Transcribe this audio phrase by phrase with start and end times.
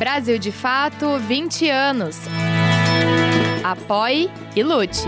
[0.00, 2.16] Brasil de Fato 20 anos.
[3.62, 5.06] Apoie e lute.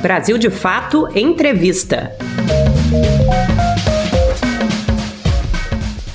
[0.00, 2.16] Brasil de Fato Entrevista.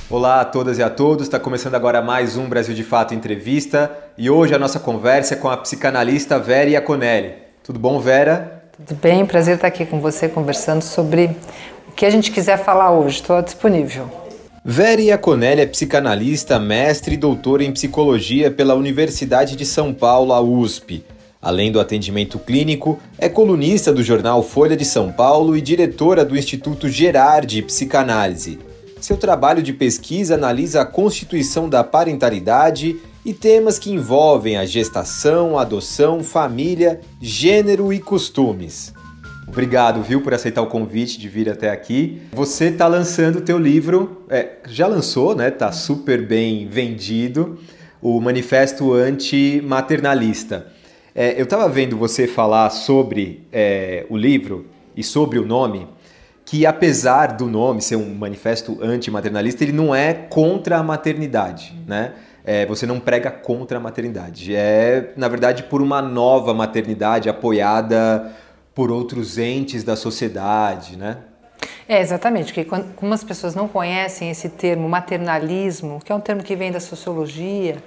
[0.10, 3.92] Olá a todas e a todos, está começando agora mais um Brasil de Fato Entrevista
[4.18, 7.34] e hoje a nossa conversa é com a psicanalista Vera Iaconelli.
[7.62, 8.62] Tudo bom, Vera?
[8.72, 11.36] Tudo bem, prazer estar aqui com você conversando sobre
[11.92, 14.10] o que a gente quiser falar hoje, estou disponível.
[14.64, 20.40] Vera Iaconelli é psicanalista, mestre e doutora em psicologia pela Universidade de São Paulo, a
[20.40, 21.04] USP.
[21.42, 26.38] Além do atendimento clínico, é colunista do jornal Folha de São Paulo e diretora do
[26.38, 28.60] Instituto Gerard Psicanálise.
[29.02, 35.58] Seu trabalho de pesquisa analisa a constituição da parentalidade e temas que envolvem a gestação,
[35.58, 38.94] adoção, família, gênero e costumes.
[39.52, 42.22] Obrigado, viu, por aceitar o convite de vir até aqui.
[42.32, 45.52] Você está lançando o teu livro, é, já lançou, né?
[45.52, 47.60] Tá super bem vendido,
[48.02, 50.68] o Manifesto Antimaternalista.
[51.14, 55.86] É, eu estava vendo você falar sobre é, o livro e sobre o nome,
[56.46, 62.14] que apesar do nome ser um manifesto antimaternalista, ele não é contra a maternidade, né?
[62.46, 64.56] É, você não prega contra a maternidade.
[64.56, 68.34] É, na verdade, por uma nova maternidade apoiada
[68.74, 71.18] por outros entes da sociedade, né?
[71.88, 76.22] É, exatamente, porque quando, como as pessoas não conhecem esse termo maternalismo, que é um
[76.22, 77.78] termo que vem da sociologia,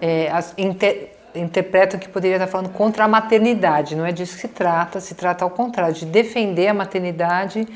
[0.00, 3.94] é, as, inter, interpretam que poderia estar falando contra a maternidade.
[3.94, 7.66] Não é disso que se trata, se trata ao contrário, de defender a maternidade,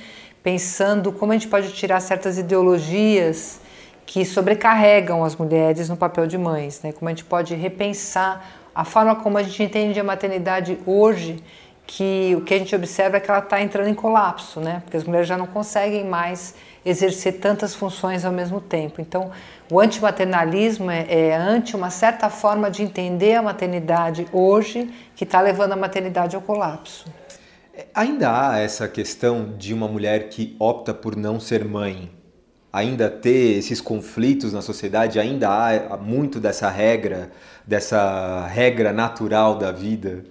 [0.42, 3.60] pensando como a gente pode tirar certas ideologias
[4.04, 6.92] que sobrecarregam as mulheres no papel de mães, né?
[6.92, 11.42] como a gente pode repensar a forma como a gente entende a maternidade hoje,
[11.86, 14.80] que o que a gente observa é que ela está entrando em colapso, né?
[14.84, 19.00] porque as mulheres já não conseguem mais exercer tantas funções ao mesmo tempo.
[19.00, 19.30] Então,
[19.70, 25.40] o antimaternalismo é, é ante uma certa forma de entender a maternidade hoje que está
[25.40, 27.06] levando a maternidade ao colapso.
[27.94, 32.10] Ainda há essa questão de uma mulher que opta por não ser mãe,
[32.72, 37.30] ainda ter esses conflitos na sociedade, ainda há muito dessa regra,
[37.66, 40.24] dessa regra natural da vida.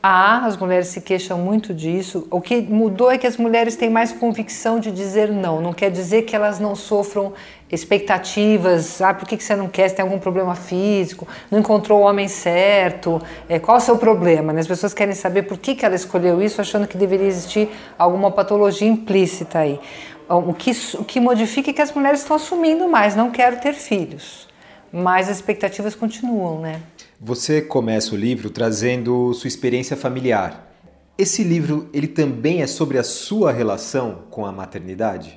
[0.00, 2.26] Há, as mulheres se queixam muito disso.
[2.30, 5.60] O que mudou é que as mulheres têm mais convicção de dizer não.
[5.60, 7.32] Não quer dizer que elas não sofram
[7.70, 9.02] expectativas.
[9.02, 9.88] Ah, por que você não quer?
[9.88, 11.26] Você tem algum problema físico?
[11.50, 13.20] Não encontrou o homem certo?
[13.48, 14.52] É, qual o seu problema?
[14.52, 14.60] Né?
[14.60, 18.30] As pessoas querem saber por que, que ela escolheu isso, achando que deveria existir alguma
[18.30, 19.80] patologia implícita aí.
[20.28, 23.16] O que, o que modifica é que as mulheres estão assumindo mais.
[23.16, 24.46] Não quero ter filhos.
[24.92, 26.80] Mas as expectativas continuam, né?
[27.20, 30.72] Você começa o livro trazendo sua experiência familiar.
[31.18, 35.36] Esse livro, ele também é sobre a sua relação com a maternidade?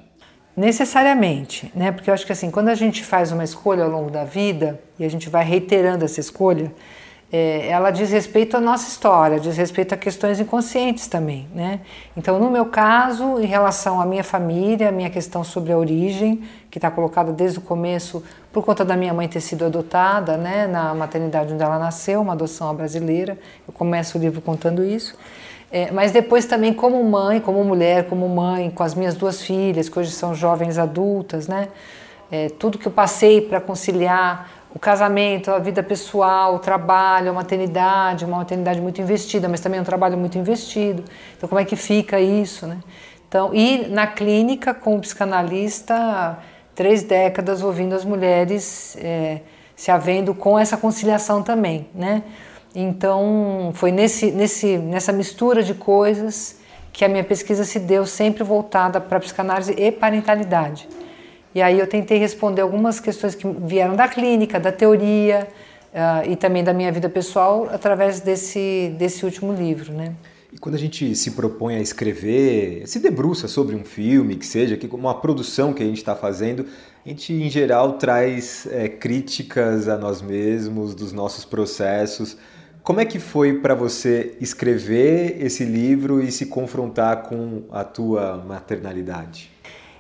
[0.56, 1.92] Necessariamente, né?
[1.92, 4.80] Porque eu acho que assim, quando a gente faz uma escolha ao longo da vida
[5.00, 6.72] e a gente vai reiterando essa escolha,
[7.32, 11.80] é, ela diz respeito à nossa história, diz respeito a questões inconscientes também, né?
[12.16, 16.44] Então, no meu caso, em relação à minha família, a minha questão sobre a origem,
[16.72, 20.66] que está colocada desde o começo por conta da minha mãe ter sido adotada, né,
[20.66, 23.38] na maternidade onde ela nasceu, uma adoção brasileira.
[23.68, 25.18] Eu começo o livro contando isso.
[25.70, 29.90] É, mas depois também como mãe, como mulher, como mãe, com as minhas duas filhas,
[29.90, 31.68] que hoje são jovens adultas, né?
[32.30, 37.34] É, tudo que eu passei para conciliar o casamento, a vida pessoal, o trabalho, a
[37.34, 41.04] maternidade, uma maternidade muito investida, mas também um trabalho muito investido.
[41.38, 42.80] Então, como é que fica isso, né?
[43.28, 46.38] Então, e na clínica, com o psicanalista,
[46.82, 49.42] três décadas ouvindo as mulheres é,
[49.76, 52.24] se havendo com essa conciliação também, né?
[52.74, 56.60] Então, foi nesse, nesse, nessa mistura de coisas
[56.92, 60.90] que a minha pesquisa se deu sempre voltada para psicanálise e parentalidade.
[61.54, 65.48] E aí eu tentei responder algumas questões que vieram da clínica, da teoria
[65.94, 70.16] uh, e também da minha vida pessoal através desse, desse último livro, né?
[70.52, 74.76] E quando a gente se propõe a escrever, se debruça sobre um filme, que seja,
[74.76, 76.66] que uma produção que a gente está fazendo,
[77.06, 82.36] a gente em geral traz é, críticas a nós mesmos, dos nossos processos.
[82.84, 88.44] Como é que foi para você escrever esse livro e se confrontar com a tua
[88.46, 89.51] maternalidade?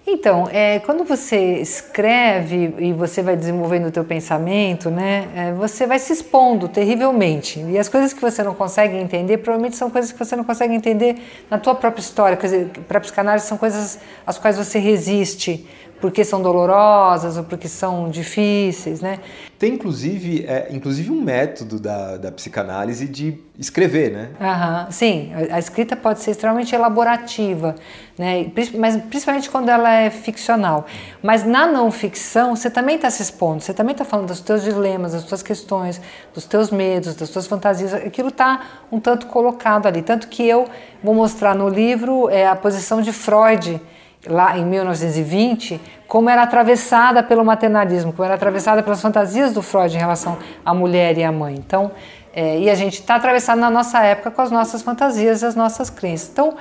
[0.05, 5.85] Então, é, quando você escreve e você vai desenvolvendo o teu pensamento, né, é, você
[5.85, 7.59] vai se expondo terrivelmente.
[7.59, 10.73] E as coisas que você não consegue entender, provavelmente são coisas que você não consegue
[10.73, 11.17] entender
[11.49, 12.35] na tua própria história.
[12.35, 15.67] Quer dizer, para psicanálise são coisas às quais você resiste,
[16.01, 19.19] porque são dolorosas ou porque são difíceis, né?
[19.59, 24.29] Tem inclusive, é, inclusive um método da, da psicanálise de escrever, né?
[24.41, 27.75] Aham, sim, a escrita pode ser extremamente elaborativa,
[28.17, 28.51] né?
[28.77, 30.87] mas principalmente quando ela é ficcional.
[31.21, 34.63] Mas na não ficção, você também está se expondo, você também está falando dos teus
[34.63, 36.01] dilemas, das tuas questões,
[36.33, 37.93] dos teus medos, das tuas fantasias.
[37.93, 40.01] Aquilo está um tanto colocado ali.
[40.01, 40.67] Tanto que eu
[41.03, 43.79] vou mostrar no livro é, a posição de Freud
[44.27, 49.95] lá em 1920, como era atravessada pelo maternalismo, como era atravessada pelas fantasias do Freud
[49.95, 51.55] em relação à mulher e à mãe.
[51.55, 51.91] Então,
[52.33, 55.55] é, e a gente está atravessado na nossa época com as nossas fantasias e as
[55.55, 56.29] nossas crenças.
[56.31, 56.55] Então,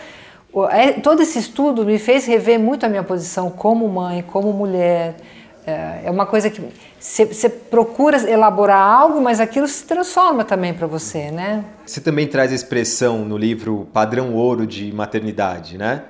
[0.71, 5.17] é, todo esse estudo me fez rever muito a minha posição como mãe, como mulher.
[5.67, 6.63] É, é uma coisa que
[6.99, 11.65] você procura elaborar algo, mas aquilo se transforma também para você, né?
[11.87, 16.03] Você também traz a expressão no livro padrão ouro de maternidade, né?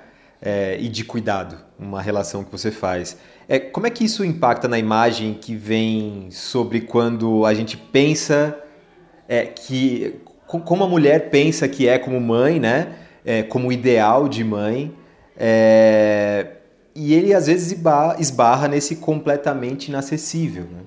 [0.43, 3.17] É, e de cuidado, uma relação que você faz.
[3.49, 8.57] É, como é que isso impacta na imagem que vem sobre quando a gente pensa
[9.29, 10.21] é, que.
[10.47, 12.97] Como a mulher pensa que é como mãe, né?
[13.25, 14.93] É, como ideal de mãe.
[15.37, 16.47] É,
[16.95, 17.79] e ele às vezes
[18.19, 20.65] esbarra nesse completamente inacessível.
[20.65, 20.81] Né?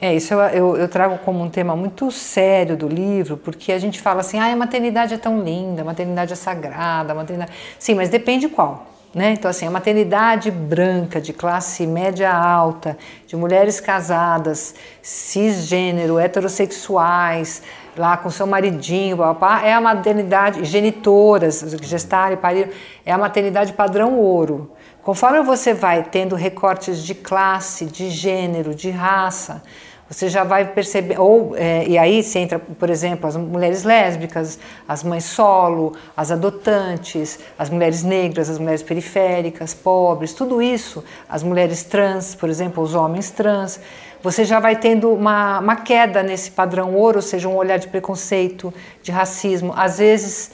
[0.00, 3.78] É, isso eu, eu, eu, trago como um tema muito sério do livro, porque a
[3.78, 7.52] gente fala assim, ah, a maternidade é tão linda, a maternidade é sagrada, a maternidade...
[7.78, 8.86] Sim, mas depende qual.
[9.14, 9.30] Né?
[9.30, 17.62] Então, assim, a maternidade branca, de classe média alta, de mulheres casadas, cisgênero, heterossexuais,
[17.96, 22.70] lá com seu maridinho, papá, é a maternidade, genitoras, gestar e parir,
[23.06, 24.72] é a maternidade padrão ouro.
[25.04, 29.62] Conforme você vai tendo recortes de classe, de gênero, de raça,
[30.08, 34.58] você já vai perceber, ou é, e aí se entra, por exemplo, as mulheres lésbicas,
[34.88, 41.42] as mães solo, as adotantes, as mulheres negras, as mulheres periféricas, pobres, tudo isso, as
[41.42, 43.78] mulheres trans, por exemplo, os homens trans,
[44.22, 47.88] você já vai tendo uma, uma queda nesse padrão ouro, ou seja, um olhar de
[47.88, 48.72] preconceito,
[49.02, 50.50] de racismo, às vezes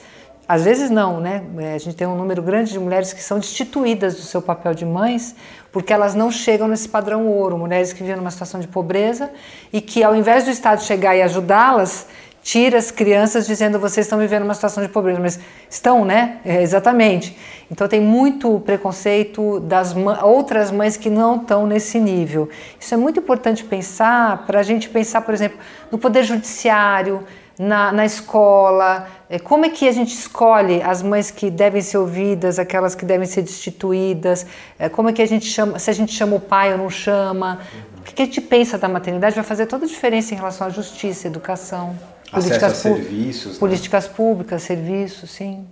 [0.51, 1.43] às vezes não, né?
[1.59, 4.73] É, a gente tem um número grande de mulheres que são destituídas do seu papel
[4.73, 5.33] de mães
[5.71, 7.57] porque elas não chegam nesse padrão ouro.
[7.57, 9.31] Mulheres que vivem numa situação de pobreza
[9.71, 12.05] e que, ao invés do Estado chegar e ajudá-las,
[12.43, 15.39] tira as crianças dizendo vocês estão vivendo uma situação de pobreza, mas
[15.69, 16.39] estão, né?
[16.43, 17.37] É, exatamente.
[17.71, 22.49] Então tem muito preconceito das outras mães que não estão nesse nível.
[22.77, 25.57] Isso é muito importante pensar para a gente pensar, por exemplo,
[25.89, 27.23] no poder judiciário,
[27.59, 29.07] na, na escola?
[29.29, 33.05] É, como é que a gente escolhe as mães que devem ser ouvidas, aquelas que
[33.05, 34.45] devem ser destituídas?
[34.77, 36.89] É, como é que a gente chama, se a gente chama o pai ou não
[36.89, 37.59] chama?
[37.99, 40.69] O que a gente pensa da maternidade vai fazer toda a diferença em relação à
[40.69, 41.95] justiça, educação,
[42.31, 43.59] Acesso políticas, serviços, né?
[43.59, 45.67] políticas públicas, serviços, sim.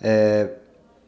[0.00, 0.50] É,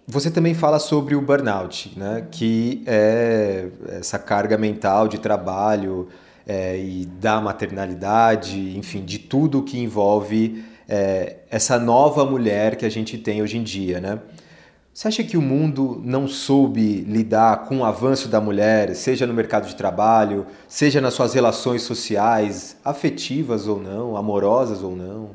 [0.07, 2.27] você também fala sobre o burnout, né?
[2.31, 3.69] que é
[3.99, 6.09] essa carga mental de trabalho,
[6.47, 12.89] é, e da maternalidade, enfim, de tudo que envolve é, essa nova mulher que a
[12.89, 14.21] gente tem hoje em dia, né?
[14.95, 19.35] Você acha que o mundo não soube lidar com o avanço da mulher, seja no
[19.35, 25.33] mercado de trabalho, seja nas suas relações sociais, afetivas ou não, amorosas ou não?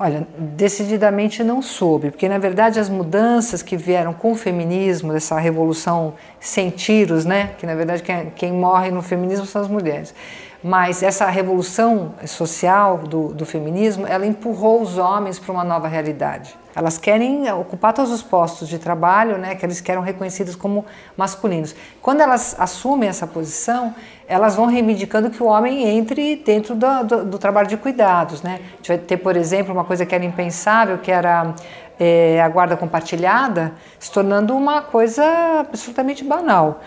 [0.00, 5.36] Olha, decididamente não soube, porque na verdade as mudanças que vieram com o feminismo, dessa
[5.40, 7.50] revolução sem tiros, né?
[7.58, 10.14] Que na verdade quem, quem morre no feminismo são as mulheres.
[10.62, 16.56] Mas essa revolução social do, do feminismo, ela empurrou os homens para uma nova realidade.
[16.74, 20.84] Elas querem ocupar todos os postos de trabalho, né, que eles querem reconhecidos como
[21.16, 21.74] masculinos.
[22.02, 23.94] Quando elas assumem essa posição,
[24.26, 28.42] elas vão reivindicando que o homem entre dentro do, do, do trabalho de cuidados.
[28.42, 28.60] Né?
[28.60, 31.54] A gente vai ter, por exemplo, uma coisa que era impensável, que era
[31.98, 35.24] é, a guarda compartilhada, se tornando uma coisa
[35.60, 36.80] absolutamente banal.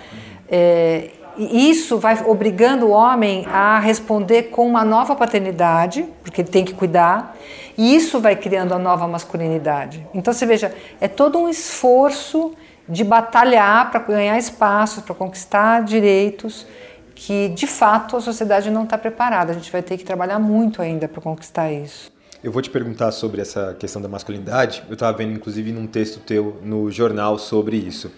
[0.49, 1.09] É,
[1.45, 6.63] e isso vai obrigando o homem a responder com uma nova paternidade, porque ele tem
[6.63, 7.35] que cuidar,
[7.77, 10.05] e isso vai criando a nova masculinidade.
[10.13, 12.53] Então você veja, é todo um esforço
[12.87, 16.67] de batalhar para ganhar espaço, para conquistar direitos
[17.15, 19.51] que de fato a sociedade não está preparada.
[19.51, 22.11] A gente vai ter que trabalhar muito ainda para conquistar isso.
[22.43, 24.83] Eu vou te perguntar sobre essa questão da masculinidade.
[24.89, 28.11] Eu estava vendo, inclusive, num texto teu no jornal sobre isso.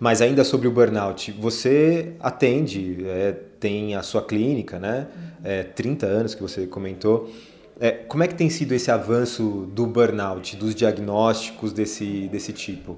[0.00, 5.06] Mas ainda sobre o burnout, você atende, é, tem a sua clínica, né?
[5.44, 7.30] É, 30 anos que você comentou.
[7.78, 12.96] É, como é que tem sido esse avanço do burnout, dos diagnósticos desse, desse tipo?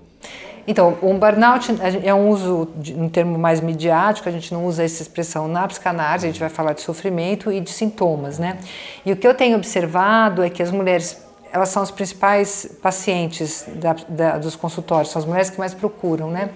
[0.64, 4.84] Então, o burnout é um uso, de, um termo mais midiático, a gente não usa
[4.84, 8.58] essa expressão na psicanálise, a gente vai falar de sofrimento e de sintomas, né?
[9.04, 11.20] E o que eu tenho observado é que as mulheres
[11.52, 16.30] elas são as principais pacientes da, da, dos consultórios, são as mulheres que mais procuram,
[16.30, 16.50] né?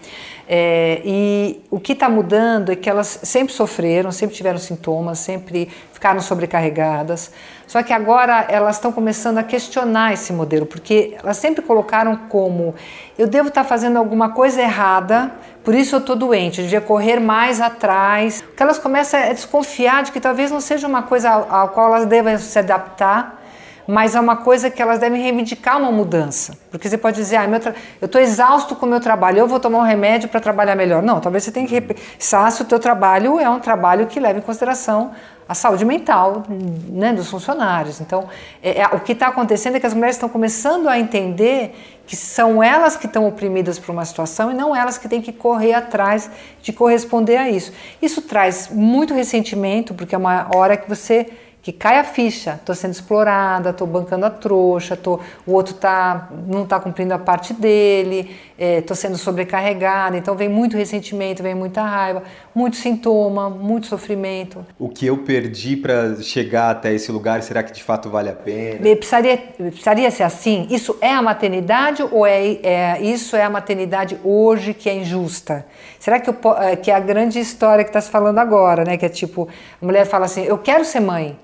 [0.49, 5.71] É, e o que está mudando é que elas sempre sofreram, sempre tiveram sintomas, sempre
[5.93, 7.31] ficaram sobrecarregadas.
[7.67, 12.75] Só que agora elas estão começando a questionar esse modelo, porque elas sempre colocaram como
[13.19, 15.31] eu devo estar tá fazendo alguma coisa errada,
[15.63, 18.43] por isso eu estou doente, eu devia correr mais atrás.
[18.57, 22.07] Que elas começam a desconfiar de que talvez não seja uma coisa à qual elas
[22.07, 23.36] devem se adaptar
[23.87, 26.59] mas é uma coisa que elas devem reivindicar uma mudança.
[26.71, 27.61] Porque você pode dizer, ah, meu
[28.01, 31.03] eu estou exausto com o meu trabalho, eu vou tomar um remédio para trabalhar melhor.
[31.03, 34.39] Não, talvez você tenha que pensar se o teu trabalho é um trabalho que leva
[34.39, 35.13] em consideração
[35.49, 38.01] a saúde mental né, dos funcionários.
[38.01, 38.29] Então,
[38.63, 41.75] é, é, o que está acontecendo é que as mulheres estão começando a entender
[42.07, 45.33] que são elas que estão oprimidas por uma situação e não elas que têm que
[45.33, 46.31] correr atrás
[46.63, 47.73] de corresponder a isso.
[48.03, 51.29] Isso traz muito ressentimento, porque é uma hora que você
[51.67, 56.29] que cai a ficha, estou sendo explorada, estou bancando a trouxa, tô, o outro tá,
[56.47, 61.57] não está cumprindo a parte dele, estou é, sendo sobrecarregada, então vem muito ressentimento, vem
[61.57, 62.23] muita raiva,
[62.55, 64.65] muito sintoma, muito sofrimento.
[64.79, 68.35] O que eu perdi para chegar até esse lugar, será que de fato vale a
[68.35, 68.79] pena?
[68.95, 70.69] Precisaria, precisaria ser assim?
[70.71, 75.67] Isso é a maternidade ou é, é isso é a maternidade hoje que é injusta?
[75.99, 78.97] Será que, eu, é, que é a grande história que está se falando agora, né?
[78.97, 79.49] Que é tipo,
[79.83, 81.37] a mulher fala assim, eu quero ser mãe,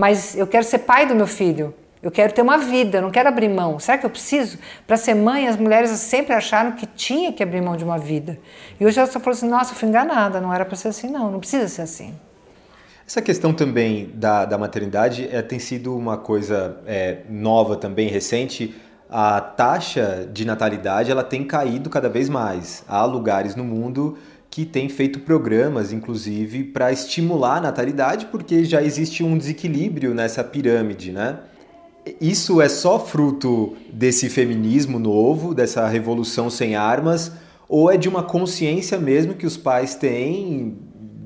[0.00, 1.74] mas eu quero ser pai do meu filho.
[2.02, 3.78] Eu quero ter uma vida, não quero abrir mão.
[3.78, 4.58] Será que eu preciso?
[4.86, 8.38] Para ser mãe, as mulheres sempre acharam que tinha que abrir mão de uma vida.
[8.80, 11.10] E hoje elas só falam assim: nossa, eu fui enganada, não era para ser assim,
[11.10, 12.14] não, não precisa ser assim.
[13.06, 18.74] Essa questão também da, da maternidade é, tem sido uma coisa é, nova também, recente.
[19.10, 22.82] A taxa de natalidade ela tem caído cada vez mais.
[22.88, 24.16] Há lugares no mundo
[24.50, 30.42] que tem feito programas, inclusive, para estimular a natalidade, porque já existe um desequilíbrio nessa
[30.42, 31.38] pirâmide, né?
[32.20, 37.32] Isso é só fruto desse feminismo novo, dessa revolução sem armas,
[37.68, 40.76] ou é de uma consciência mesmo que os pais têm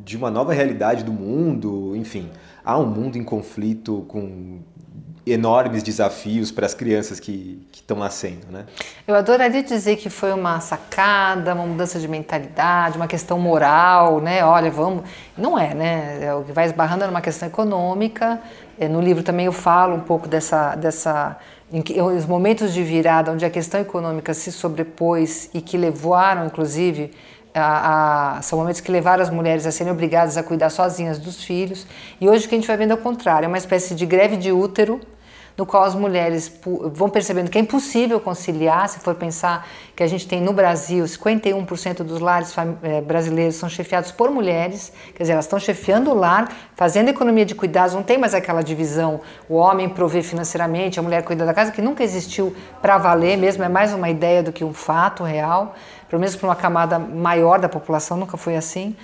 [0.04, 1.97] de uma nova realidade do mundo?
[1.97, 2.28] Enfim,
[2.62, 4.59] há um mundo em conflito com
[5.26, 8.64] enormes desafios para as crianças que estão nascendo, né?
[9.07, 14.45] Eu adoraria dizer que foi uma sacada, uma mudança de mentalidade, uma questão moral, né?
[14.45, 15.04] Olha, vamos...
[15.37, 16.19] Não é, né?
[16.23, 18.40] É, o que vai esbarrando é uma questão econômica.
[18.78, 20.75] É, no livro também eu falo um pouco dessa...
[20.75, 21.38] dessa
[21.85, 27.11] que, os momentos de virada onde a questão econômica se sobrepôs e que levaram, inclusive,
[27.54, 31.43] a, a, são momentos que levaram as mulheres a serem obrigadas a cuidar sozinhas dos
[31.43, 31.87] filhos.
[32.21, 34.04] E hoje o que a gente vai vendo é o contrário, é uma espécie de
[34.04, 35.00] greve de útero
[35.56, 36.52] no qual as mulheres
[36.92, 41.04] vão percebendo que é impossível conciliar, se for pensar que a gente tem no Brasil
[41.04, 46.14] 51% dos lares eh, brasileiros são chefiados por mulheres, quer dizer, elas estão chefiando o
[46.14, 51.02] lar, fazendo economia de cuidados, não tem mais aquela divisão, o homem provê financeiramente, a
[51.02, 54.52] mulher cuida da casa, que nunca existiu para valer mesmo, é mais uma ideia do
[54.52, 55.76] que um fato real,
[56.08, 58.96] pelo menos para uma camada maior da população, nunca foi assim.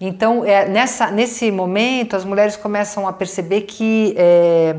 [0.00, 4.76] Então, é, nessa, nesse momento, as mulheres começam a perceber que é,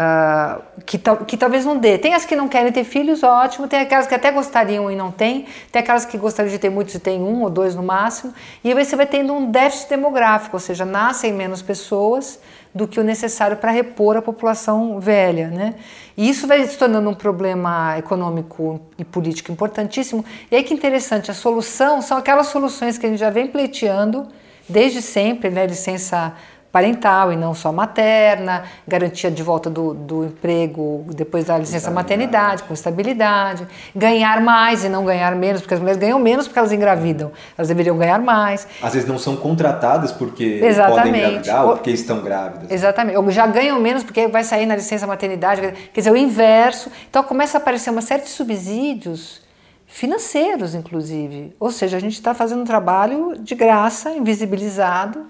[0.00, 1.98] Uh, que, que, talvez não dê.
[1.98, 3.68] Tem as que não querem ter filhos, ótimo.
[3.68, 5.44] Tem aquelas que até gostariam e não têm.
[5.70, 8.32] Tem aquelas que gostariam de ter muitos e tem um ou dois no máximo.
[8.64, 12.40] E aí você vai tendo um déficit demográfico, ou seja, nascem menos pessoas
[12.74, 15.48] do que o necessário para repor a população velha.
[15.48, 15.74] Né?
[16.16, 20.24] E isso vai se tornando um problema econômico e político importantíssimo.
[20.50, 24.28] E aí que interessante, a solução são aquelas soluções que a gente já vem pleiteando
[24.66, 25.66] desde sempre, né?
[25.66, 26.32] licença
[26.72, 32.62] parental e não só materna, garantia de volta do, do emprego depois da licença maternidade,
[32.62, 36.72] com estabilidade, ganhar mais e não ganhar menos, porque as mulheres ganham menos porque elas
[36.72, 38.66] engravidam, elas deveriam ganhar mais.
[38.82, 41.02] Às vezes não são contratadas porque Exatamente.
[41.02, 42.70] podem engravidar ou porque estão grávidas.
[42.70, 45.60] Exatamente, ou já ganham menos porque vai sair na licença maternidade,
[45.92, 46.90] quer dizer, o inverso.
[47.08, 49.40] Então começa a aparecer uma série de subsídios
[49.86, 51.54] financeiros, inclusive.
[51.58, 55.26] Ou seja, a gente está fazendo um trabalho de graça, invisibilizado,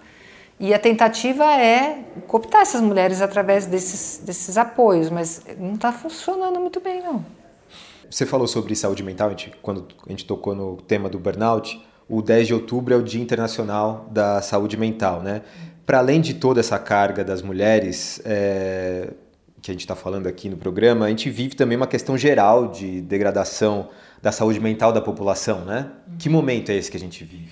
[0.60, 6.60] e a tentativa é cooptar essas mulheres através desses, desses apoios, mas não está funcionando
[6.60, 7.24] muito bem, não.
[8.10, 11.80] Você falou sobre saúde mental, a gente, quando a gente tocou no tema do burnout,
[12.06, 15.40] o 10 de outubro é o Dia Internacional da Saúde Mental, né?
[15.86, 19.14] Para além de toda essa carga das mulheres é,
[19.62, 22.68] que a gente está falando aqui no programa, a gente vive também uma questão geral
[22.68, 23.88] de degradação
[24.20, 25.90] da saúde mental da população, né?
[26.18, 27.48] Que momento é esse que a gente vive?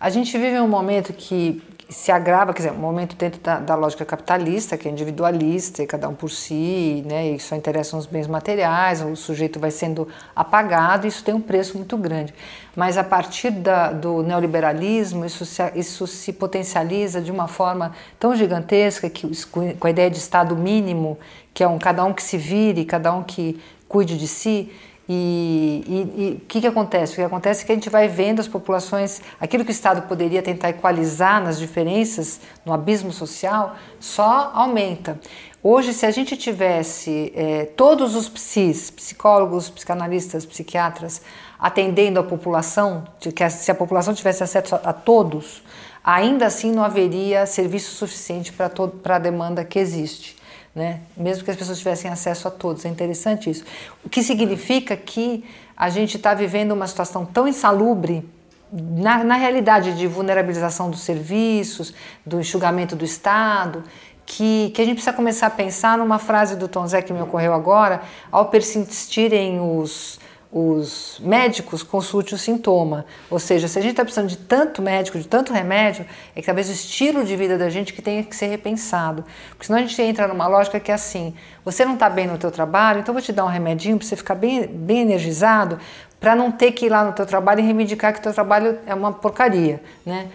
[0.00, 3.74] A gente vive um momento que se agrava, quer dizer, um momento dentro da, da,
[3.76, 8.06] lógica capitalista, que é individualista, e cada um por si, né, e só interessam os
[8.06, 12.34] bens materiais, o sujeito vai sendo apagado, isso tem um preço muito grande.
[12.74, 18.34] Mas a partir da, do neoliberalismo, isso se, isso se potencializa de uma forma tão
[18.34, 21.16] gigantesca, que, com a ideia de Estado mínimo,
[21.54, 24.72] que é um cada um que se vire, cada um que cuide de si,
[25.08, 27.12] e o que, que acontece?
[27.12, 30.02] O que acontece é que a gente vai vendo as populações, aquilo que o Estado
[30.02, 35.18] poderia tentar equalizar nas diferenças, no abismo social, só aumenta.
[35.62, 41.22] Hoje, se a gente tivesse é, todos os psis, psicólogos, psicanalistas, psiquiatras,
[41.58, 43.04] atendendo a população,
[43.50, 45.62] se a população tivesse acesso a, a todos,
[46.02, 50.36] ainda assim não haveria serviço suficiente para a demanda que existe
[50.76, 51.00] né?
[51.16, 52.84] mesmo que as pessoas tivessem acesso a todos.
[52.84, 53.64] É interessante isso.
[54.04, 55.42] O que significa que
[55.74, 58.28] a gente está vivendo uma situação tão insalubre
[58.70, 61.94] na, na, realidade de vulnerabilização dos serviços,
[62.26, 63.84] do enxugamento do Estado,
[64.26, 67.22] que, que a gente precisa começar a pensar numa frase do Tom Zé que me
[67.22, 73.04] ocorreu agora, ao persistirem os os médicos consulte o sintoma.
[73.28, 76.46] Ou seja, se a gente está precisando de tanto médico, de tanto remédio, é que
[76.46, 79.24] talvez o estilo de vida da gente que tenha que ser repensado.
[79.50, 81.34] Porque senão a gente entra numa lógica que é assim,
[81.64, 84.16] você não está bem no teu trabalho, então vou te dar um remedinho para você
[84.16, 85.78] ficar bem, bem energizado,
[86.18, 88.78] para não ter que ir lá no teu trabalho e reivindicar que o teu trabalho
[88.86, 90.28] é uma porcaria, né?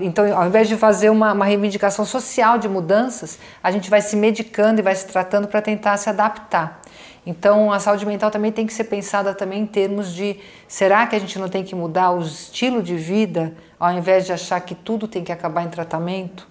[0.00, 4.16] Então, ao invés de fazer uma, uma reivindicação social de mudanças, a gente vai se
[4.16, 6.80] medicando e vai se tratando para tentar se adaptar.
[7.28, 11.14] Então, a saúde mental também tem que ser pensada também em termos de será que
[11.14, 14.74] a gente não tem que mudar o estilo de vida ao invés de achar que
[14.74, 16.48] tudo tem que acabar em tratamento?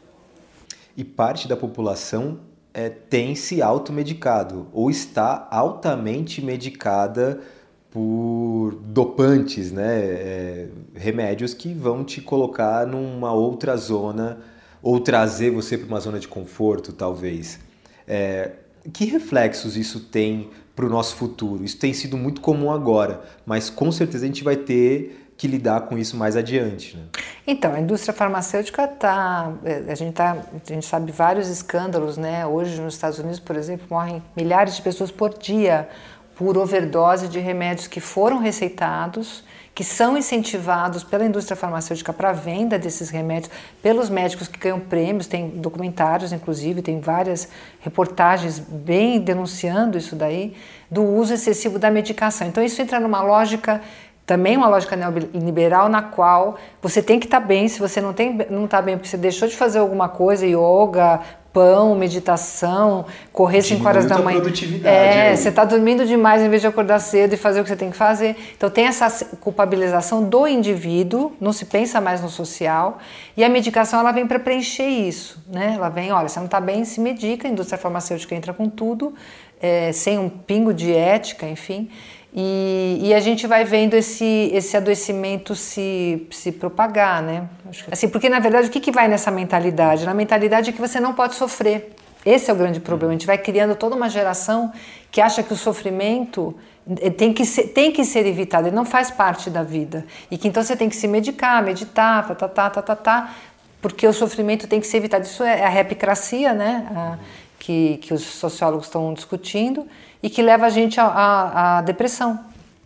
[0.95, 2.41] E parte da população
[2.75, 7.41] é, tem se automedicado ou está altamente medicada
[7.89, 9.99] por dopantes, né?
[9.99, 14.41] É, remédios que vão te colocar numa outra zona
[14.83, 17.59] ou trazer você para uma zona de conforto, talvez.
[18.07, 18.51] É,
[18.93, 21.65] que reflexos isso tem para o nosso futuro.
[21.65, 25.81] Isso tem sido muito comum agora, mas com certeza a gente vai ter que lidar
[25.81, 26.95] com isso mais adiante.
[26.95, 27.03] Né?
[27.47, 29.53] Então, a indústria farmacêutica está.
[29.65, 32.45] É, a, gente tá, a gente sabe vários escândalos, né?
[32.45, 35.89] Hoje nos Estados Unidos, por exemplo, morrem milhares de pessoas por dia
[36.35, 39.43] por overdose de remédios que foram receitados
[39.77, 44.79] que são incentivados pela indústria farmacêutica para a venda desses remédios, pelos médicos que ganham
[44.79, 47.47] prêmios, tem documentários, inclusive, tem várias
[47.79, 50.55] reportagens bem denunciando isso daí,
[50.89, 52.47] do uso excessivo da medicação.
[52.47, 53.79] Então, isso entra numa lógica
[54.27, 58.13] também uma lógica neoliberal na qual você tem que estar tá bem, se você não
[58.49, 61.21] não está bem porque você deixou de fazer alguma coisa, yoga,
[61.53, 64.41] pão, meditação, correr 5 horas da manhã.
[64.83, 65.37] É, aí.
[65.37, 67.89] você está dormindo demais em vez de acordar cedo e fazer o que você tem
[67.89, 68.35] que fazer.
[68.55, 72.97] Então tem essa culpabilização do indivíduo, não se pensa mais no social,
[73.35, 75.73] e a medicação ela vem para preencher isso, né?
[75.77, 79.15] Ela vem, olha, você não está bem, se medica, a indústria farmacêutica entra com tudo,
[79.61, 81.89] é, sem um pingo de ética, enfim.
[82.33, 87.47] E, e, a gente vai vendo esse, esse adoecimento se, se propagar, né?
[87.89, 90.05] Assim, porque na verdade o que, que vai nessa mentalidade?
[90.05, 91.95] Na mentalidade é que você não pode sofrer.
[92.25, 93.13] Esse é o grande problema.
[93.13, 94.71] A gente vai criando toda uma geração
[95.09, 96.53] que acha que o sofrimento
[96.99, 100.05] eh, tem que ser, tem que ser evitado, ele não faz parte da vida.
[100.29, 103.35] E que então você tem que se medicar, meditar, tá, tá, tá, tá, tá, tá
[103.81, 105.25] porque o sofrimento tem que ser evitado.
[105.25, 106.87] Isso é a repicracia, né?
[106.93, 107.17] A,
[107.59, 109.87] que, que os sociólogos estão discutindo
[110.27, 112.37] e que leva a gente à depressão.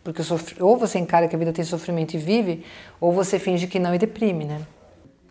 [0.03, 0.21] Porque
[0.59, 2.63] ou você encara que a vida tem sofrimento e vive,
[2.99, 4.61] ou você finge que não e deprime, né?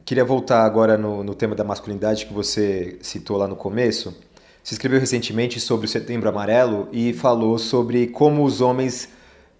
[0.05, 4.17] Queria voltar agora no, no tema da masculinidade que você citou lá no começo.
[4.63, 9.09] Você escreveu recentemente sobre o Setembro Amarelo e falou sobre como os homens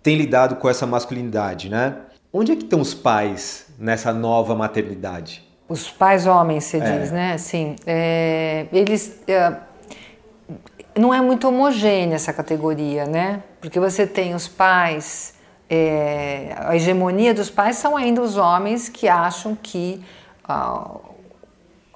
[0.03, 1.99] têm lidado com essa masculinidade, né?
[2.33, 5.49] Onde é que estão os pais nessa nova maternidade?
[5.69, 6.99] Os pais homens, você é.
[6.99, 7.39] diz, né?
[7.39, 7.77] Sim.
[7.87, 9.21] É, eles...
[9.29, 9.70] É,
[10.99, 13.43] não é muito homogênea essa categoria, né?
[13.61, 15.35] Porque você tem os pais,
[15.69, 20.05] é, a hegemonia dos pais são ainda os homens que acham que
[20.49, 20.97] ah,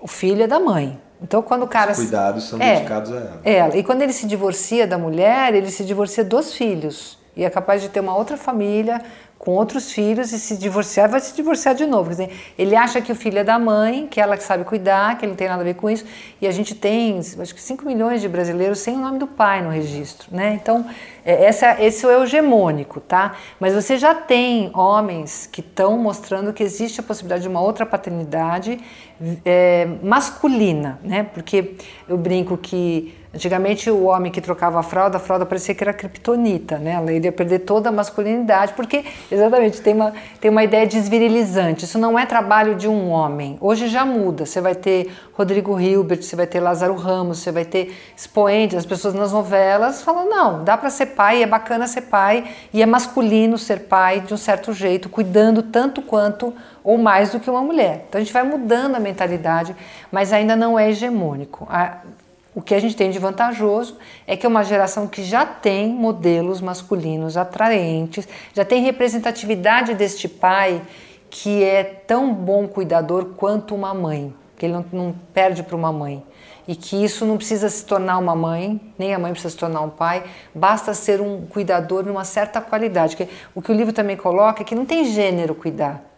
[0.00, 1.00] o filho é da mãe.
[1.20, 1.92] Então, quando o cara.
[1.92, 3.40] Os cuidados são é, dedicados a ela.
[3.44, 3.76] ela.
[3.76, 7.18] E quando ele se divorcia da mulher, ele se divorcia dos filhos.
[7.36, 9.02] E é capaz de ter uma outra família
[9.44, 12.08] com outros filhos e se divorciar, vai se divorciar de novo.
[12.08, 15.24] Quer dizer, ele acha que o filho é da mãe, que ela sabe cuidar, que
[15.26, 16.04] ele não tem nada a ver com isso.
[16.40, 19.62] E a gente tem, acho que 5 milhões de brasileiros sem o nome do pai
[19.62, 20.54] no registro, né?
[20.54, 20.86] Então,
[21.24, 23.34] é, essa, esse é o hegemônico, tá?
[23.60, 27.84] Mas você já tem homens que estão mostrando que existe a possibilidade de uma outra
[27.84, 28.80] paternidade
[29.44, 31.22] é, masculina, né?
[31.22, 31.76] Porque
[32.08, 35.92] eu brinco que Antigamente, o homem que trocava a fralda, a fralda parecia que era
[35.92, 37.02] criptonita, né?
[37.08, 41.84] Ele ia perder toda a masculinidade, porque Exatamente, tem uma, tem uma ideia desvirilizante.
[41.84, 43.58] Isso não é trabalho de um homem.
[43.60, 44.46] Hoje já muda.
[44.46, 48.86] Você vai ter Rodrigo Hilbert, você vai ter Lázaro Ramos, você vai ter expoentes, as
[48.86, 52.86] pessoas nas novelas falam: não, dá para ser pai, é bacana ser pai, e é
[52.86, 57.62] masculino ser pai de um certo jeito, cuidando tanto quanto ou mais do que uma
[57.62, 58.04] mulher.
[58.08, 59.74] Então a gente vai mudando a mentalidade,
[60.12, 61.66] mas ainda não é hegemônico.
[62.54, 63.96] O que a gente tem de vantajoso
[64.28, 70.28] é que é uma geração que já tem modelos masculinos atraentes, já tem representatividade deste
[70.28, 70.80] pai
[71.28, 75.92] que é tão bom cuidador quanto uma mãe, que ele não, não perde para uma
[75.92, 76.22] mãe.
[76.66, 79.80] E que isso não precisa se tornar uma mãe, nem a mãe precisa se tornar
[79.80, 80.22] um pai,
[80.54, 83.28] basta ser um cuidador numa certa qualidade.
[83.52, 86.13] O que o livro também coloca é que não tem gênero cuidar.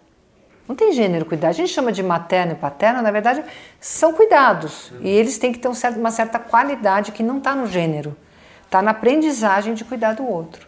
[0.68, 1.48] Não tem gênero cuidar.
[1.48, 3.44] A gente chama de materno e paterno, na verdade,
[3.80, 4.92] são cuidados.
[5.00, 8.16] E eles têm que ter um certo, uma certa qualidade que não está no gênero.
[8.64, 10.66] Está na aprendizagem de cuidar do outro.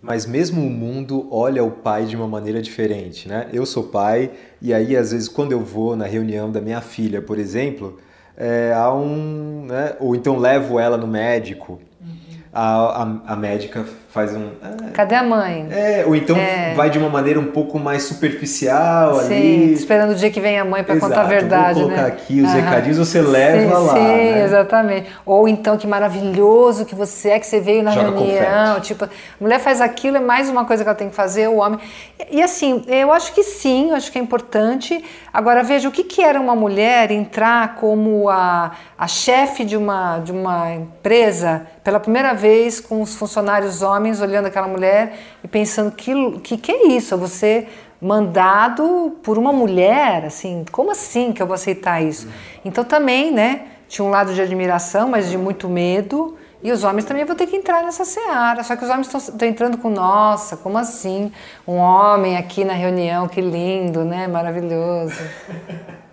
[0.00, 3.48] Mas mesmo o mundo olha o pai de uma maneira diferente, né?
[3.52, 4.30] Eu sou pai
[4.62, 7.98] e aí às vezes quando eu vou na reunião da minha filha, por exemplo,
[8.36, 9.96] é, há um, né?
[9.98, 12.16] ou então levo ela no médico, uhum.
[12.52, 13.84] a, a, a médica
[14.18, 14.48] faz um.
[14.60, 15.68] Ah, Cadê a mãe?
[15.70, 16.74] É, ou então é.
[16.74, 19.72] vai de uma maneira um pouco mais superficial sim, ali.
[19.72, 21.74] esperando o dia que vem a mãe para contar a verdade.
[21.74, 22.08] Vou colocar né?
[22.08, 23.94] aqui os recadinhos, você leva sim, lá.
[23.94, 24.44] Sim, né?
[24.44, 25.08] exatamente.
[25.24, 28.74] Ou então que maravilhoso que você é, que você veio na Joga reunião.
[28.74, 28.88] Confete.
[28.88, 29.08] Tipo, a
[29.40, 31.78] mulher faz aquilo, é mais uma coisa que ela tem que fazer, o homem.
[32.18, 35.04] E, e assim, eu acho que sim, eu acho que é importante.
[35.32, 40.18] Agora veja, o que, que era uma mulher entrar como a, a chefe de uma,
[40.18, 45.92] de uma empresa pela primeira vez com os funcionários homens olhando aquela mulher e pensando
[45.92, 47.16] que que, que é isso?
[47.16, 47.66] Você
[48.00, 52.28] mandado por uma mulher, assim, como assim que eu vou aceitar isso?
[52.64, 56.36] Então também, né, tinha um lado de admiração, mas de muito medo.
[56.62, 58.64] E os homens também vão ter que entrar nessa seara.
[58.64, 61.32] Só que os homens estão entrando com, nossa, como assim?
[61.66, 64.26] Um homem aqui na reunião, que lindo, né?
[64.26, 65.14] Maravilhoso.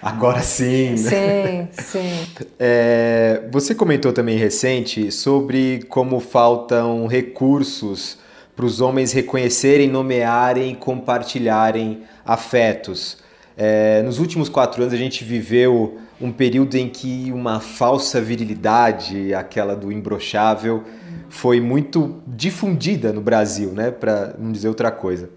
[0.00, 0.96] Agora sim.
[0.96, 2.26] Sim, sim.
[2.58, 8.18] É, você comentou também recente sobre como faltam recursos
[8.54, 13.18] para os homens reconhecerem, nomearem, compartilharem afetos.
[13.56, 19.32] É, nos últimos quatro anos a gente viveu um período em que uma falsa virilidade,
[19.32, 20.82] aquela do imbrochável,
[21.28, 23.90] foi muito difundida no Brasil, né?
[23.90, 25.30] Para não dizer outra coisa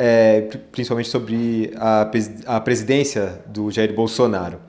[0.00, 2.08] é, principalmente sobre a,
[2.46, 4.60] a presidência do Jair Bolsonaro.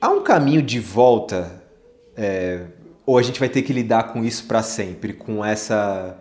[0.00, 1.62] Há um caminho de volta,
[2.16, 2.62] é,
[3.06, 6.18] ou a gente vai ter que lidar com isso para sempre, com essa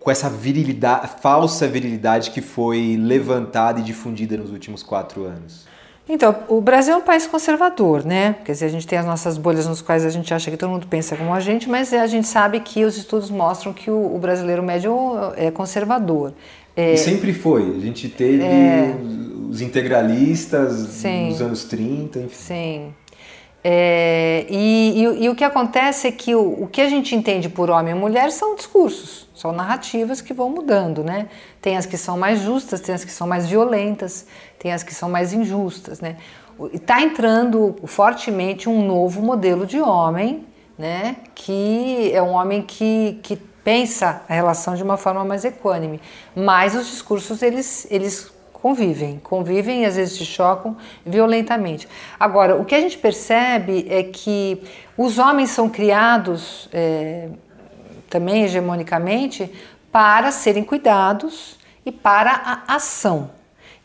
[0.00, 5.66] com essa virilidade, falsa virilidade que foi levantada e difundida nos últimos quatro anos?
[6.08, 8.36] Então, o Brasil é um país conservador, né?
[8.44, 10.70] Quer dizer, a gente tem as nossas bolhas nos quais a gente acha que todo
[10.70, 14.16] mundo pensa como a gente, mas a gente sabe que os estudos mostram que o,
[14.16, 14.94] brasileiro médio
[15.36, 16.32] é conservador.
[16.76, 17.74] É, e sempre foi.
[17.76, 18.94] A gente teve é,
[19.48, 22.34] os integralistas sim, nos anos 30, enfim.
[22.34, 22.94] Sim.
[23.68, 27.48] É, e, e, e, o que acontece é que o, o, que a gente entende
[27.48, 31.28] por homem e mulher são discursos, são narrativas que vão mudando, né?
[31.60, 34.24] Tem as que são mais justas, tem as que são mais violentas,
[34.56, 36.16] tem as que são mais injustas, né?
[36.72, 40.46] Está entrando fortemente um novo modelo de homem,
[40.78, 41.16] né?
[41.34, 43.36] Que é um homem que, que
[43.66, 46.00] pensa a relação de uma forma mais equânime.
[46.36, 51.88] Mas os discursos eles, eles convivem, convivem e às vezes se chocam violentamente.
[52.18, 54.62] Agora, o que a gente percebe é que
[54.96, 57.28] os homens são criados é,
[58.08, 59.52] também hegemonicamente
[59.90, 63.30] para serem cuidados e para a ação.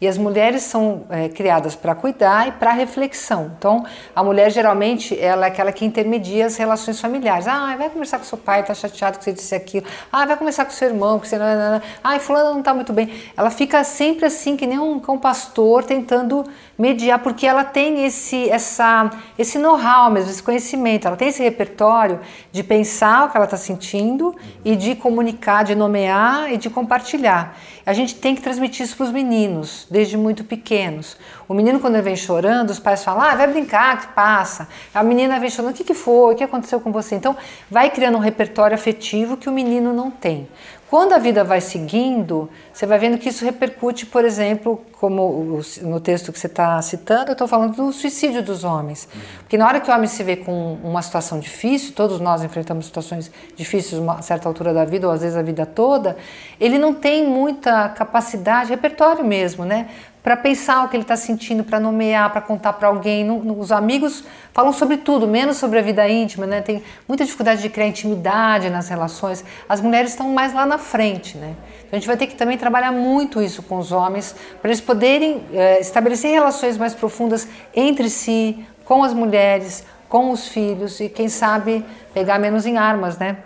[0.01, 3.51] E as mulheres são é, criadas para cuidar e para reflexão.
[3.55, 3.85] Então,
[4.15, 7.47] a mulher geralmente ela é aquela que intermedia as relações familiares.
[7.47, 9.85] Ah, vai conversar com seu pai, tá chateado que você disse aquilo.
[10.11, 11.79] Ah, vai conversar com seu irmão, que você não.
[12.03, 13.13] Ah, fulano não está muito bem.
[13.37, 16.45] Ela fica sempre assim que nem um cão pastor tentando
[16.81, 21.07] mediar, porque ela tem esse essa esse know-how mesmo, esse conhecimento.
[21.07, 22.19] Ela tem esse repertório
[22.51, 27.55] de pensar o que ela está sentindo e de comunicar, de nomear e de compartilhar.
[27.85, 31.17] A gente tem que transmitir isso para os meninos desde muito pequenos.
[31.51, 34.69] O menino, quando ele vem chorando, os pais falam: ah, vai brincar, que passa.
[34.93, 36.33] A menina vem chorando: o que, que foi?
[36.33, 37.13] O que aconteceu com você?
[37.13, 37.35] Então,
[37.69, 40.47] vai criando um repertório afetivo que o menino não tem.
[40.89, 46.01] Quando a vida vai seguindo, você vai vendo que isso repercute, por exemplo, como no
[46.01, 49.07] texto que você está citando, eu estou falando do suicídio dos homens.
[49.39, 52.87] Porque na hora que o homem se vê com uma situação difícil, todos nós enfrentamos
[52.87, 56.17] situações difíceis a certa altura da vida, ou às vezes a vida toda,
[56.59, 59.87] ele não tem muita capacidade, repertório mesmo, né?
[60.23, 63.27] Para pensar o que ele está sentindo, para nomear, para contar para alguém.
[63.31, 66.61] os amigos falam sobre tudo, menos sobre a vida íntima, né?
[66.61, 69.43] Tem muita dificuldade de criar intimidade nas relações.
[69.67, 71.55] As mulheres estão mais lá na frente, né?
[71.79, 74.79] Então a gente vai ter que também trabalhar muito isso com os homens para eles
[74.79, 81.09] poderem é, estabelecer relações mais profundas entre si, com as mulheres, com os filhos e
[81.09, 83.37] quem sabe pegar menos em armas, né?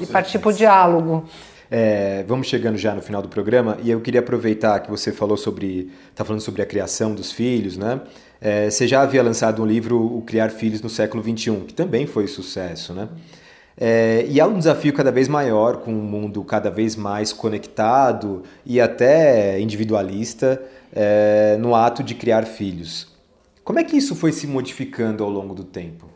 [0.00, 1.26] E partir para o diálogo.
[1.70, 5.36] É, vamos chegando já no final do programa e eu queria aproveitar que você falou
[5.36, 8.00] sobre, está falando sobre a criação dos filhos, né?
[8.40, 12.06] É, você já havia lançado um livro, O Criar Filhos no Século XXI, que também
[12.06, 13.08] foi sucesso, né?
[13.76, 18.42] É, e há um desafio cada vez maior, com um mundo cada vez mais conectado
[18.66, 20.60] e até individualista
[20.92, 23.08] é, no ato de criar filhos.
[23.62, 26.06] Como é que isso foi se modificando ao longo do tempo?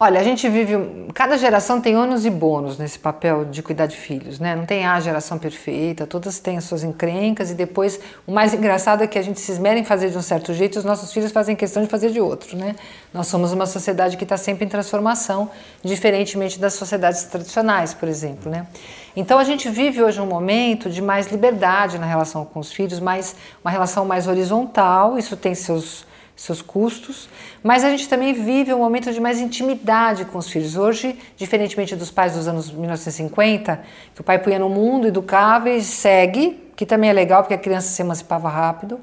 [0.00, 0.74] Olha, a gente vive.
[1.12, 4.54] Cada geração tem ônus e bônus nesse papel de cuidar de filhos, né?
[4.54, 9.02] Não tem a geração perfeita, todas têm as suas encrencas e depois o mais engraçado
[9.02, 11.12] é que a gente se esmera em fazer de um certo jeito e os nossos
[11.12, 12.76] filhos fazem questão de fazer de outro, né?
[13.12, 15.50] Nós somos uma sociedade que está sempre em transformação,
[15.82, 18.68] diferentemente das sociedades tradicionais, por exemplo, né?
[19.16, 23.00] Então a gente vive hoje um momento de mais liberdade na relação com os filhos,
[23.00, 23.34] mais,
[23.64, 26.06] uma relação mais horizontal, isso tem seus
[26.38, 27.28] seus custos,
[27.64, 30.76] mas a gente também vive um momento de mais intimidade com os filhos.
[30.76, 33.80] Hoje, diferentemente dos pais dos anos 1950,
[34.14, 37.58] que o pai punha no mundo, educava e segue, que também é legal porque a
[37.58, 39.00] criança se emancipava rápido.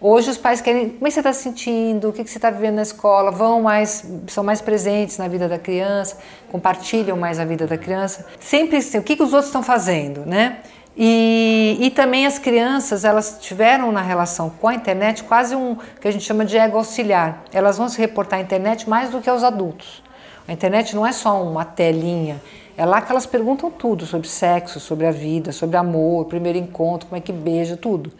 [0.00, 2.38] Hoje os pais querem, como é que você está se sentindo, o que, que você
[2.38, 6.16] está vivendo na escola, vão mais, são mais presentes na vida da criança,
[6.50, 8.24] compartilham mais a vida da criança.
[8.40, 10.60] Sempre assim, o que, que os outros estão fazendo, né?
[10.96, 16.08] E, e também as crianças, elas tiveram na relação com a internet quase um que
[16.08, 17.44] a gente chama de ego auxiliar.
[17.52, 20.02] Elas vão se reportar à internet mais do que aos adultos.
[20.46, 22.40] A internet não é só uma telinha,
[22.80, 27.08] é lá que elas perguntam tudo sobre sexo, sobre a vida, sobre amor, primeiro encontro,
[27.08, 28.10] como é que beija, tudo.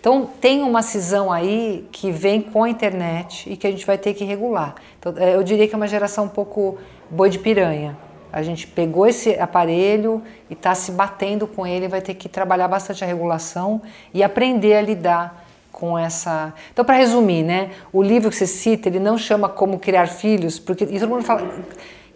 [0.00, 3.98] Então tem uma cisão aí que vem com a internet e que a gente vai
[3.98, 4.76] ter que regular.
[4.98, 6.78] Então, é, eu diria que é uma geração um pouco
[7.10, 7.94] boi de piranha.
[8.32, 12.68] A gente pegou esse aparelho e está se batendo com ele, vai ter que trabalhar
[12.68, 13.80] bastante a regulação
[14.12, 16.54] e aprender a lidar com essa.
[16.72, 20.58] Então, para resumir, né, o livro que você cita, ele não chama Como Criar Filhos,
[20.58, 21.42] porque e todo mundo fala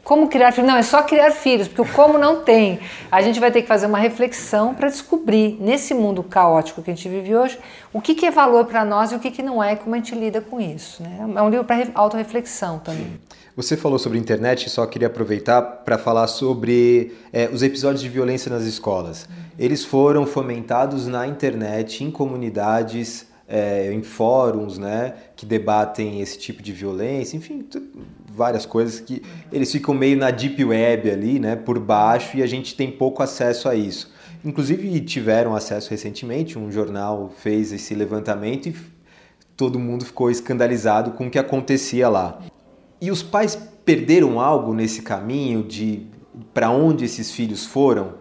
[0.03, 0.68] como criar filhos?
[0.68, 2.81] Não, é só criar filhos, porque o como não tem.
[3.11, 6.94] A gente vai ter que fazer uma reflexão para descobrir, nesse mundo caótico que a
[6.94, 7.59] gente vive hoje,
[7.92, 9.94] o que, que é valor para nós e o que, que não é e como
[9.94, 11.03] a gente lida com isso.
[11.03, 11.18] Né?
[11.37, 13.20] É um livro para autorreflexão também.
[13.57, 18.51] Você falou sobre internet, só queria aproveitar para falar sobre é, os episódios de violência
[18.51, 19.29] nas escolas.
[19.59, 26.63] Eles foram fomentados na internet, em comunidades, é, em fóruns, né, que debatem esse tipo
[26.63, 27.67] de violência, enfim,
[28.33, 32.47] várias coisas que eles ficam meio na deep web ali, né, por baixo, e a
[32.47, 34.13] gente tem pouco acesso a isso.
[34.45, 38.75] Inclusive tiveram acesso recentemente, um jornal fez esse levantamento e
[39.57, 42.41] todo mundo ficou escandalizado com o que acontecia lá.
[43.01, 46.07] E os pais perderam algo nesse caminho de
[46.53, 48.21] para onde esses filhos foram?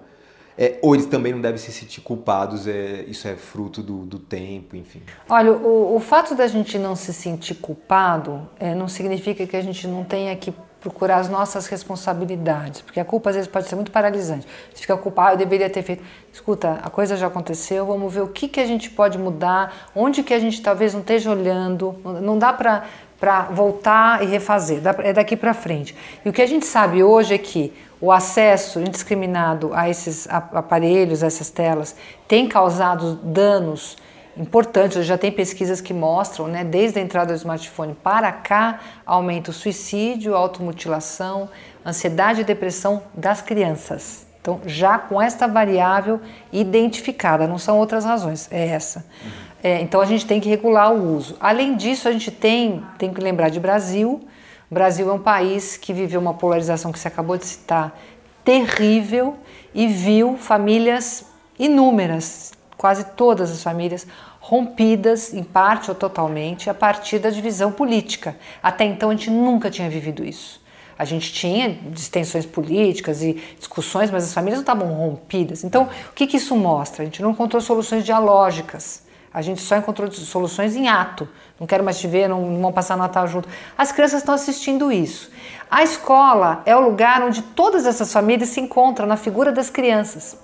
[0.61, 4.19] É, ou eles também não devem se sentir culpados, é, isso é fruto do, do
[4.19, 5.01] tempo, enfim.
[5.29, 9.61] Olha, o, o, fato da gente não se sentir culpado é, não significa que a
[9.61, 13.75] gente não tenha que procurar as nossas responsabilidades, porque a culpa às vezes pode ser
[13.75, 14.45] muito paralisante.
[14.73, 16.03] Você fica culpado, eu deveria ter feito.
[16.31, 20.23] Escuta, a coisa já aconteceu, vamos ver o que, que a gente pode mudar, onde
[20.23, 21.95] que a gente talvez não esteja olhando.
[22.21, 22.85] Não dá para
[23.19, 25.95] para voltar e refazer, é daqui para frente.
[26.23, 31.21] E o que a gente sabe hoje é que o acesso indiscriminado a esses aparelhos,
[31.21, 31.95] a essas telas,
[32.27, 33.97] tem causado danos
[34.37, 35.05] importantes.
[35.05, 39.53] Já tem pesquisas que mostram, né, desde a entrada do smartphone para cá, aumenta o
[39.53, 41.49] suicídio, automutilação,
[41.85, 44.25] ansiedade e depressão das crianças.
[44.41, 46.21] Então, já com esta variável
[46.53, 49.05] identificada, não são outras razões, é essa.
[49.21, 49.48] Uhum.
[49.61, 51.35] É, então a gente tem que regular o uso.
[51.39, 54.21] Além disso, a gente tem, tem que lembrar de Brasil.
[54.69, 57.97] O Brasil é um país que viveu uma polarização que você acabou de citar
[58.43, 59.35] terrível
[59.73, 61.25] e viu famílias
[61.57, 64.07] inúmeras, quase todas as famílias
[64.39, 68.35] rompidas, em parte ou totalmente, a partir da divisão política.
[68.63, 70.61] Até então a gente nunca tinha vivido isso.
[70.97, 75.63] A gente tinha distensões políticas e discussões, mas as famílias não estavam rompidas.
[75.63, 77.03] Então, o que, que isso mostra?
[77.03, 79.03] A gente não encontrou soluções dialógicas.
[79.33, 81.29] A gente só encontrou soluções em ato.
[81.59, 83.47] Não quero mais te ver, não vão passar Natal junto.
[83.77, 85.29] As crianças estão assistindo isso.
[85.69, 90.37] A escola é o lugar onde todas essas famílias se encontram na figura das crianças.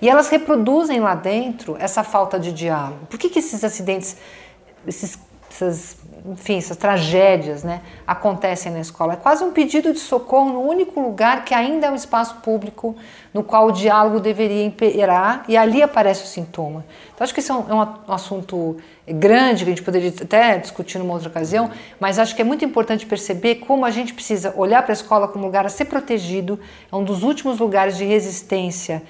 [0.00, 3.06] E elas reproduzem lá dentro essa falta de diálogo.
[3.06, 4.16] Por que, que esses acidentes,
[4.86, 5.18] esses
[5.62, 5.96] essas
[6.28, 9.12] enfim, essas tragédias né, acontecem na escola.
[9.12, 12.96] É quase um pedido de socorro no único lugar que ainda é um espaço público
[13.32, 16.84] no qual o diálogo deveria imperar e ali aparece o sintoma.
[17.14, 20.58] Então, acho que isso é um, é um assunto grande que a gente poderia até
[20.58, 24.52] discutir numa outra ocasião, mas acho que é muito importante perceber como a gente precisa
[24.56, 26.58] olhar para a escola como lugar a ser protegido,
[26.90, 29.02] é um dos últimos lugares de resistência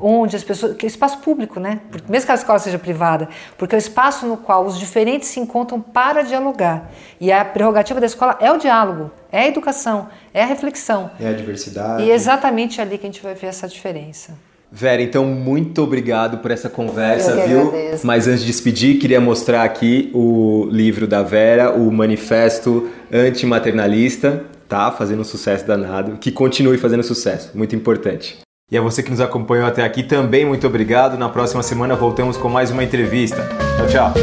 [0.00, 1.80] onde as pessoas, que é espaço público, né?
[2.08, 5.40] Mesmo que a escola seja privada, porque é o espaço no qual os diferentes se
[5.40, 6.90] encontram para dialogar.
[7.20, 11.10] E a prerrogativa da escola é o diálogo, é a educação, é a reflexão.
[11.20, 12.02] É a diversidade.
[12.02, 14.34] E é exatamente ali que a gente vai ver essa diferença.
[14.70, 17.68] Vera, então muito obrigado por essa conversa, Eu viu?
[17.68, 18.06] Agradeço.
[18.06, 24.92] Mas antes de despedir, queria mostrar aqui o livro da Vera, o Manifesto Antimaternalista, tá?
[24.92, 28.38] Fazendo um sucesso danado, que continue fazendo sucesso, muito importante.
[28.70, 31.16] E a você que nos acompanhou até aqui também, muito obrigado.
[31.16, 33.48] Na próxima semana voltamos com mais uma entrevista.
[33.78, 34.14] Tchau, tchau.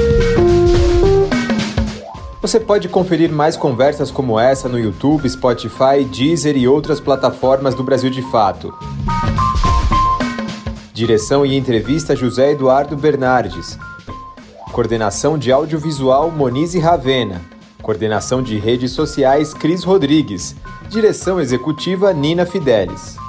[2.44, 7.84] Você pode conferir mais conversas como essa no YouTube, Spotify, Deezer e outras plataformas do
[7.84, 8.72] Brasil de Fato.
[10.94, 13.80] Direção e entrevista José Eduardo Bernardes.
[14.72, 17.42] Coordenação de audiovisual Monize Ravena.
[17.82, 20.56] Coordenação de redes sociais Cris Rodrigues.
[20.88, 23.25] Direção executiva Nina Fidelis.